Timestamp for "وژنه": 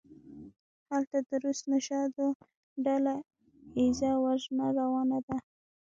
4.23-4.67